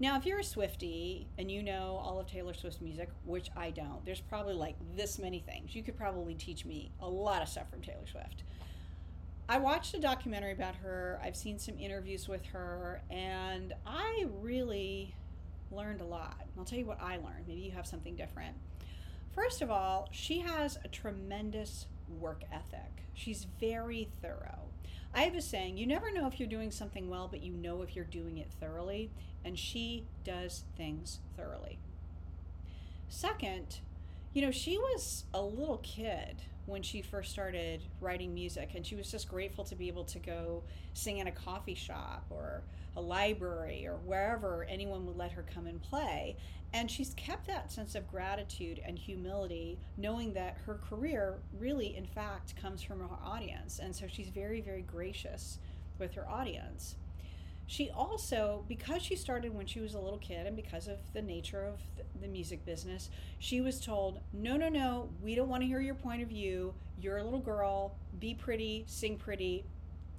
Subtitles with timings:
[0.00, 3.70] Now, if you're a Swiftie and you know all of Taylor Swift's music, which I
[3.70, 5.74] don't, there's probably like this many things.
[5.74, 8.42] You could probably teach me a lot of stuff from Taylor Swift.
[9.48, 11.20] I watched a documentary about her.
[11.22, 15.14] I've seen some interviews with her, and I really
[15.70, 16.40] learned a lot.
[16.58, 17.46] I'll tell you what I learned.
[17.46, 18.56] Maybe you have something different.
[19.32, 23.04] First of all, she has a tremendous work ethic.
[23.14, 24.68] She's very thorough.
[25.14, 27.82] I have a saying you never know if you're doing something well, but you know
[27.82, 29.10] if you're doing it thoroughly,
[29.44, 31.78] and she does things thoroughly.
[33.08, 33.78] Second,
[34.32, 38.96] you know, she was a little kid when she first started writing music, and she
[38.96, 40.62] was just grateful to be able to go
[40.94, 42.62] sing in a coffee shop or
[42.96, 46.36] a library or wherever anyone would let her come and play.
[46.72, 52.06] And she's kept that sense of gratitude and humility, knowing that her career really, in
[52.06, 53.78] fact, comes from her audience.
[53.78, 55.58] And so she's very, very gracious
[55.98, 56.96] with her audience.
[57.66, 61.22] She also, because she started when she was a little kid and because of the
[61.22, 61.80] nature of
[62.20, 65.94] the music business, she was told, no, no, no, we don't want to hear your
[65.94, 66.74] point of view.
[67.00, 69.64] You're a little girl, be pretty, sing pretty,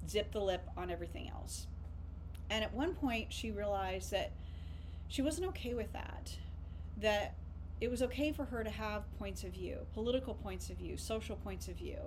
[0.08, 1.68] zip the lip on everything else.
[2.50, 4.32] And at one point, she realized that
[5.08, 6.36] she wasn't okay with that,
[6.98, 7.34] that
[7.80, 11.36] it was okay for her to have points of view, political points of view, social
[11.36, 11.98] points of view,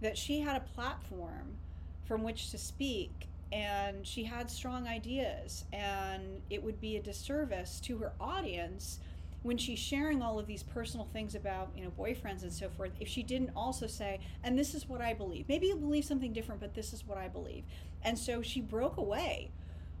[0.00, 1.56] that she had a platform
[2.04, 7.80] from which to speak and she had strong ideas and it would be a disservice
[7.80, 8.98] to her audience
[9.42, 12.90] when she's sharing all of these personal things about you know boyfriends and so forth
[13.00, 15.48] if she didn't also say and this is what i believe.
[15.48, 17.64] Maybe you believe something different but this is what i believe.
[18.02, 19.50] And so she broke away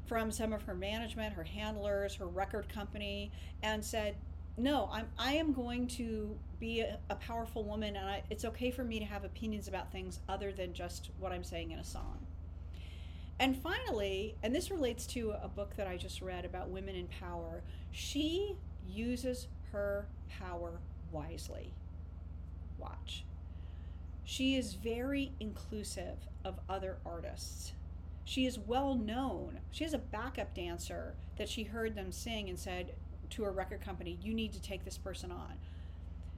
[0.06, 3.30] from some of her management her handlers her record company
[3.62, 4.16] and said
[4.56, 8.70] no i'm i am going to be a, a powerful woman and I, it's okay
[8.70, 11.84] for me to have opinions about things other than just what i'm saying in a
[11.84, 12.18] song
[13.40, 17.06] and finally, and this relates to a book that I just read about women in
[17.06, 17.62] power,
[17.92, 18.56] she
[18.86, 20.80] uses her power
[21.12, 21.72] wisely.
[22.78, 23.24] Watch.
[24.24, 27.72] She is very inclusive of other artists.
[28.24, 29.60] She is well known.
[29.70, 32.94] She has a backup dancer that she heard them sing and said
[33.30, 35.54] to a record company, You need to take this person on.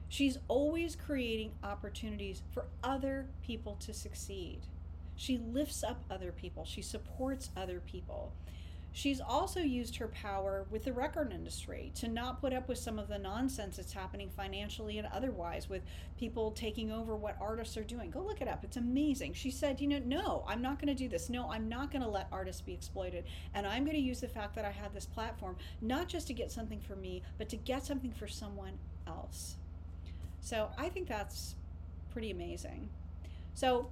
[0.07, 4.59] She's always creating opportunities for other people to succeed.
[5.21, 8.33] She lifts up other people, she supports other people.
[8.91, 12.97] She's also used her power with the record industry to not put up with some
[12.97, 15.83] of the nonsense that's happening financially and otherwise with
[16.17, 18.09] people taking over what artists are doing.
[18.09, 18.63] Go look it up.
[18.63, 19.35] It's amazing.
[19.35, 21.29] She said, you know, no, I'm not going to do this.
[21.29, 23.25] No, I'm not going to let artists be exploited.
[23.53, 26.33] And I'm going to use the fact that I have this platform not just to
[26.33, 28.73] get something for me, but to get something for someone
[29.05, 29.55] else.
[30.41, 31.53] So I think that's
[32.11, 32.89] pretty amazing.
[33.53, 33.91] So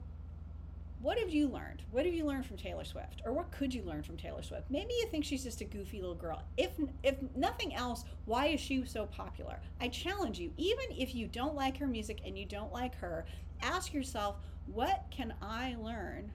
[1.01, 1.81] what have you learned?
[1.91, 3.21] What have you learned from Taylor Swift?
[3.25, 4.69] Or what could you learn from Taylor Swift?
[4.69, 6.43] Maybe you think she's just a goofy little girl.
[6.57, 6.71] If
[7.03, 9.59] if nothing else, why is she so popular?
[9.79, 13.25] I challenge you, even if you don't like her music and you don't like her,
[13.61, 14.35] ask yourself,
[14.67, 16.31] what can I learn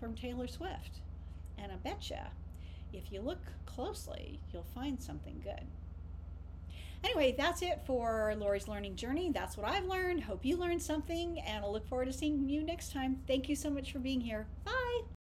[0.00, 1.00] from Taylor Swift?
[1.58, 2.30] And I betcha,
[2.92, 5.66] if you look closely, you'll find something good.
[7.04, 9.30] Anyway, that's it for Lori's learning journey.
[9.32, 10.24] That's what I've learned.
[10.24, 13.20] Hope you learned something, and I'll look forward to seeing you next time.
[13.26, 14.46] Thank you so much for being here.
[14.64, 15.15] Bye.